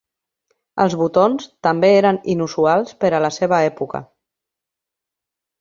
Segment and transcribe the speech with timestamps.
[0.85, 4.05] Els botons també eren inusuals per a la seva època.